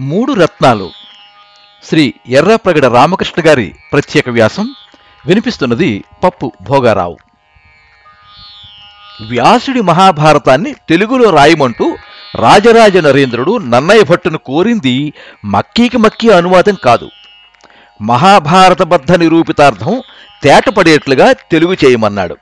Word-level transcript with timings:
మూడు 0.00 0.32
రత్నాలు. 0.32 0.90
శ్రీ 1.84 2.14
ఎర్రప్రగడ 2.28 2.86
రామకృష్ణ 2.86 3.42
గారి 3.46 3.74
ప్రత్యేక 3.92 4.28
వ్యాసం 4.28 4.74
వినిపిస్తున్నది 5.26 6.04
పప్పు 6.24 6.52
భోగారావు. 6.62 7.16
వ్యాసుడి 9.28 9.80
మహాభారతాన్ని 9.80 10.74
తెలుగులో 10.88 11.30
రాయమంటూ 11.30 11.96
రాజరాజ 12.34 12.96
నరేంద్రుడు 12.96 13.58
నన్నయ్య 13.58 14.02
భట్టును 14.02 14.38
కోరింది 14.38 15.12
మక్కీకి 15.44 15.96
మక్కీ 15.96 16.28
అనువాదం 16.30 16.76
కాదు. 16.84 17.10
మహాభారతబద్ధ 18.02 19.12
నిరూపితార్థం 19.12 20.02
తేటపడేట్లుగా 20.42 21.32
తెలుగు 21.32 21.76
చేయమన్నాడు. 21.84 22.36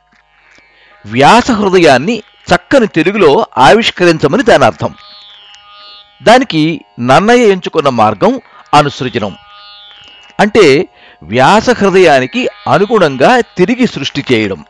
వ్యాస 1.07 1.51
హృదయాన్ని 1.51 2.23
చక్కని 2.55 2.87
తెలుగులో 2.87 3.47
ఆవిష్కరించమని 3.59 4.43
దాని 4.43 4.65
అర్థం 4.65 4.95
దానికి 6.23 6.85
నన్నయ్య 7.01 7.47
ఎంచుకున్న 7.47 7.89
మార్గం 7.89 8.41
అనుసృజనం. 8.75 9.37
అంటే 10.41 10.89
వ్యాస 11.23 11.71
హృదయానికి 11.71 12.47
అనుగుణంగా 12.47 13.41
తిరిగి 13.41 13.87
సృష్టి 13.87 14.25
చేయడం. 14.33 14.65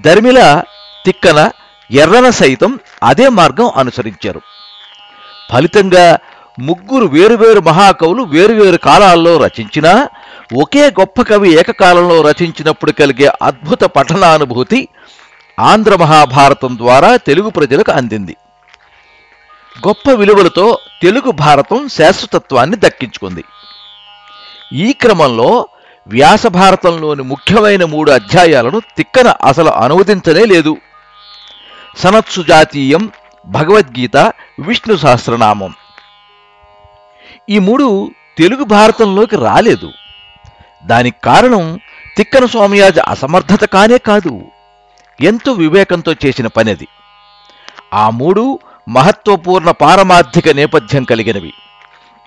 ధర్మిల 0.00 0.62
తిక్కన 1.06 1.50
ఎర్రన 1.90 2.30
సైతం 2.30 2.78
అదే 3.02 3.28
మార్గం 3.28 3.70
అనుసరించారు. 3.76 4.40
ఫలితంగా 5.52 6.18
ముగ్గురు 6.60 7.06
వేరువేరు 7.06 7.60
మహాకవులు 7.60 8.22
వేరువేరు 8.22 8.76
కాలాల్లో 8.76 9.44
రచించినా 9.44 10.08
ఒకే 10.60 10.86
గొప్ప 10.86 11.22
కవి 11.22 11.52
ఏకకాలంలో 11.52 12.22
రచించినప్పుడు 12.22 12.92
కలిగే 12.92 13.32
అద్భుత 13.42 13.84
పఠనానుభూతి 13.84 14.88
ఆంధ్ర 15.60 15.96
మహాభారతం 15.96 16.78
ద్వారా 16.78 17.16
తెలుగు 17.16 17.50
ప్రజలకు 17.50 17.92
అందింది. 17.92 18.36
గొప్ప 19.78 20.10
విలువలతో 20.10 20.78
తెలుగు 21.02 21.30
భారతం 21.30 21.88
శాశ్వతత్వాన్ని 21.88 22.76
దక్కించుకుంది. 22.76 23.44
ఈ 24.72 24.92
క్రమంలో 24.92 25.68
వ్యాస 26.06 26.46
భారతంలోని 26.46 27.22
ముఖ్యమైన 27.22 27.84
మూడు 27.84 28.10
అధ్యాయాలను 28.10 28.80
తిక్కన 28.96 29.28
అసలు 29.28 29.68
అనువదించనే 29.68 30.44
లేదు. 30.44 30.76
సనత్సు 31.96 32.40
జాతీయం 32.40 33.10
భగవద్గీత 33.46 34.16
విష్ణు 34.60 34.96
సహస్రనామం. 34.96 35.74
ఈ 37.50 37.58
మూడు 37.58 38.10
తెలుగు 38.38 38.64
భారతంలోకి 38.64 39.36
రాలేదు. 39.36 39.92
దానికి 40.86 41.16
కారణం 41.24 41.78
తిక్కన 42.16 42.46
స్వామియాజ 42.46 42.98
అసమర్థత 42.98 43.64
కానే 43.64 43.98
కాదు. 43.98 44.44
ఎంతో 45.20 45.52
వివేకంతో 45.52 46.12
చేసిన 46.12 46.46
పనిది. 46.46 46.88
ఆ 47.94 48.10
మూడు 48.10 48.58
మహత్వపూర్ణ 48.88 49.70
పారమార్థిక 49.70 50.48
నేపథ్యం 50.48 51.04
కలిగినవి. 51.04 51.52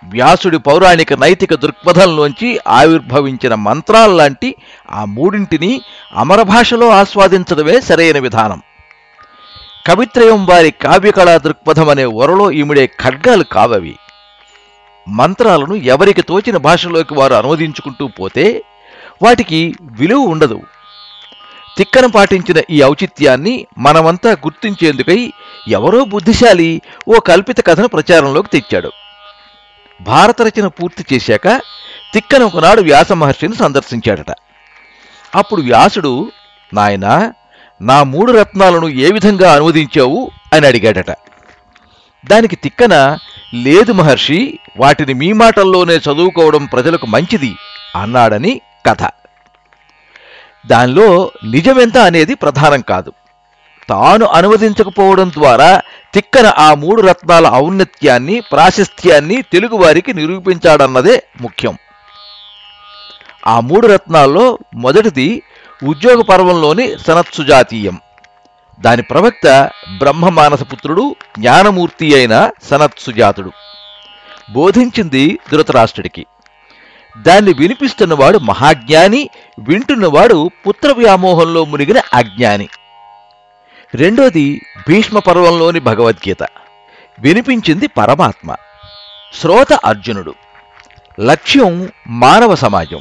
వ్యాసుడి 0.04 0.60
పౌరాణిక 0.60 1.14
నైతిక 1.14 1.54
దృక్పథంలోంచి 1.54 2.60
ఆవిర్భవించిన 2.68 3.56
మంత్రాల్లాంటి 3.56 4.56
ఆ 4.92 5.06
మూడింటిని 5.06 5.82
అమర 6.16 6.42
భాషలో 6.42 6.90
ఆస్వాదించడమే 6.90 7.82
సరైన 7.82 8.20
విధానం. 8.20 8.62
కవిత్రయం 9.88 10.46
వారి 10.46 10.72
కావ్యకళా 10.72 11.38
దృక్పథం 11.38 11.90
అనే 11.90 12.06
ఒరలో 12.06 12.52
ఈమిడే 12.52 12.88
ఖడ్గాలు 12.88 13.44
కావవి. 13.44 13.96
మంత్రాలను 15.10 15.74
ఎవరికి 15.74 16.22
తోచిన 16.22 16.58
భాషలోకి 16.58 17.14
వారు 17.14 17.34
అనువదించుకుంటూ 17.34 18.08
పోతే 18.08 18.62
వాటికి 19.24 19.74
విలువ 19.82 20.20
ఉండదు. 20.20 20.62
తిక్కన 21.78 22.06
పాటించిన 22.06 22.62
ఈ 22.70 22.84
ఔచిత్యాన్ని 22.84 23.68
మనమంతా 23.78 24.32
గుర్తించేందుకై 24.32 25.34
ఎవరో 25.68 26.06
బుద్ధిశాలి 26.06 26.82
ఓ 27.08 27.20
కల్పిత 27.20 27.66
కథను 27.66 27.88
ప్రచారంలోకి 27.88 28.50
తెచ్చాడు. 28.50 28.92
భారత 30.02 30.42
రచన 30.42 30.68
పూర్తి 30.68 31.16
చేశాక 31.16 31.62
తిక్కన 32.14 32.44
ఒకనాడు 32.44 32.82
వ్యాస 32.82 33.12
మహర్షిని 33.12 33.56
సందర్శించాడట. 33.56 34.32
అప్పుడు 35.36 35.62
వ్యాసుడు 35.62 36.32
నాయనా 36.74 37.34
నా 37.82 38.04
మూడు 38.04 38.32
రత్నాలను 38.32 38.88
ఏ 38.88 39.12
విధంగా 39.12 39.54
అనువదించావు? 39.54 40.32
అని 40.54 40.68
అడిగాడట. 40.68 41.12
దానికి 42.26 42.56
తిక్కన 42.56 43.18
లేదు 43.54 43.92
మహర్షి 43.92 44.60
వాటిని 44.78 45.14
మీ 45.14 45.34
మాటల్లోనే 45.34 45.96
చదువుకోవడం 45.96 46.66
ప్రజలకు 46.66 47.06
మంచిది 47.08 47.56
అన్నాడని 47.96 48.62
కథ. 48.86 49.04
దానిలో 50.66 51.32
నిజమెంత 51.44 51.98
అనేది 51.98 52.34
ప్రధానం 52.34 52.82
కాదు. 52.82 53.14
తాను 53.90 54.26
అనువదించకపోవడం 54.26 55.30
ద్వారా 55.30 55.82
తిక్కన 56.14 56.52
ఆ 56.58 56.74
మూడు 56.74 57.02
రత్నాల 57.02 57.52
ఔన్నత్యాన్ని 57.52 58.40
ప్రాశస్త్యాన్ని 58.40 59.42
తెలుగువారికి 59.42 60.14
నిరూపించాడన్నదే 60.14 61.24
ముఖ్యం. 61.42 61.78
ఆ 63.48 63.60
మూడు 63.60 63.88
రత్నాల్లో 63.88 64.58
మొదటిది 64.76 65.44
ఉద్యోగ 65.84 66.22
పర్వంలోని 66.22 67.00
సనత్సుజాతీయం. 67.08 68.00
దాని 68.80 69.02
ప్రవక్త 69.02 69.70
బ్రహ్మమానసపుత్రుడు 69.98 71.16
జ్ఞానమూర్తి 71.40 72.16
అయిన 72.16 72.50
సనత్సుజాతుడు. 72.64 73.52
బోధించింది 74.52 75.40
ధృతరాష్ట్రుడికి. 75.52 76.26
దాన్ని 77.18 77.54
వినిపిస్తున్నవాడు 77.54 78.38
మహాజ్ఞాని 78.38 79.30
వింటున్నవాడు 79.60 80.50
పుత్ర 80.68 80.92
వ్యామోహంలో 80.92 81.66
మునిగిన 81.66 82.02
అజ్ఞాని. 82.14 82.68
రెండోది 83.96 84.62
భీష్మ 84.88 85.20
పర్వంలోని 85.20 85.80
భగవద్గీత. 85.80 86.44
వినిపించింది 87.20 87.88
పరమాత్మ. 87.88 88.56
శ్రోత 89.34 89.74
అర్జునుడు. 89.74 90.34
లక్ష్యం 91.20 91.90
మానవ 92.08 92.56
సమాజం. 92.56 93.00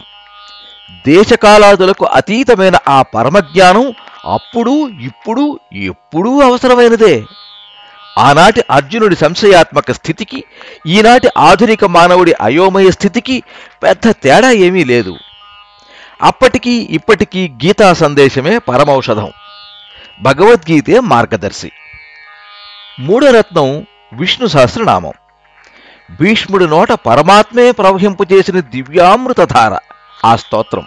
దేశకాలాదులకు 1.07 2.05
అతీతమైన 2.05 2.77
ఆ 2.89 3.03
పరమజ్ఞానం 3.03 3.95
అప్పుడు 4.25 4.89
ఇప్పుడు 4.89 5.59
ఎప్పుడూ 5.73 6.41
అవసరమైనదే. 6.41 7.25
ఆనాటి 8.19 8.65
అర్జునుడి 8.71 9.17
సంశయాత్మక 9.17 9.93
స్థితికి 9.93 10.45
ఈనాటి 10.87 11.29
ఆధునిక 11.39 11.85
మానవుడి 11.85 12.35
అయోమయ 12.41 12.91
స్థితికి 12.91 13.43
పెద్ద 13.83 14.11
తేడా 14.11 14.51
ఏమీ 14.51 14.85
లేదు. 14.85 15.17
అప్పటికీ 16.23 16.71
ఇప్పటికీ 16.71 17.49
గీతా 17.49 17.93
సందేశమే 17.93 18.59
పరమౌషధం. 18.59 19.33
భగవద్గీతే 20.23 21.01
మార్గదర్శి. 21.01 21.73
మూడో 23.01 23.31
రత్నం 23.31 23.87
విష్ణు 24.13 24.47
సహస్రనామం. 24.47 25.13
భీష్ముడి 26.21 26.67
నోట 26.67 26.93
పరమాత్మే 26.93 27.71
ప్రవహింపజేసిన 27.71 28.61
దివ్యామృతధార 28.61 29.79
ఆ 30.25 30.37
స్తోత్రం. 30.37 30.87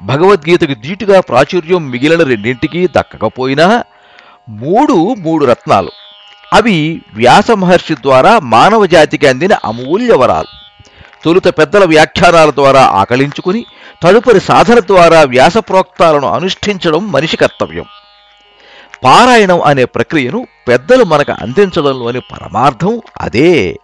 భగవద్గీతకు 0.00 0.74
దీటుగా 0.74 1.20
ప్రాచుర్యం 1.20 1.90
మిగిలిన 1.90 2.22
రెండింటికి 2.22 2.86
దక్కకపోయినా 2.86 3.84
మూడు 4.50 5.14
మూడు 5.14 5.44
రత్నాలు. 5.44 5.90
అవి 6.52 7.02
వ్యాస 7.14 7.50
మహర్షి 7.50 7.94
ద్వారా 7.94 8.38
మానవ 8.38 8.86
జాతికి 8.86 9.26
అందిన 9.26 9.54
అమూల్య 9.64 10.14
వరాలు. 10.14 10.46
తొలుత 11.24 11.48
పెద్దల 11.48 11.84
వ్యాఖ్యానాల 11.84 12.50
ద్వారా 12.50 12.82
ఆకలించుకుని 12.82 13.66
తదుపరి 14.02 14.40
సాధన 14.40 14.80
ద్వారా 14.80 15.22
వ్యాస 15.22 15.58
ప్రోక్తాలను 15.58 16.28
అనుష్ఠించడం 16.28 17.12
మనిషి 17.12 17.36
కర్తవ్యం. 17.36 17.84
పారాయణం 19.04 19.62
అనే 19.62 19.84
ప్రక్రియను 19.84 20.46
పెద్దలు 20.68 21.04
మనకు 21.04 21.32
అందించడంలోని 21.32 22.20
పరమార్థం 22.20 23.02
అదే. 23.20 23.76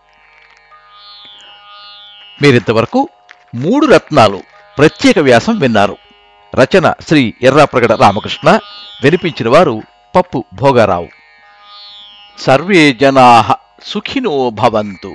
మీరింతవరకు 2.43 3.09
మూడు 3.55 3.87
రత్నాలు 3.87 4.41
ప్రత్యేక 4.79 5.19
వ్యాసం 5.19 5.59
విన్నారు. 5.59 5.97
రచన 6.61 6.93
శ్రీ 7.09 7.35
ఎర్రాప్రగడ 7.43 7.93
రామకృష్ణ 7.93 8.59
వినిపించిన 9.05 9.49
వారు 9.49 9.83
పప్పు 10.17 10.45
భోగరావు. 10.53 11.09
సర్వే 12.39 12.93
జనా 12.93 13.57
సుఖినో 13.83 14.51
భవంతు. 14.51 15.15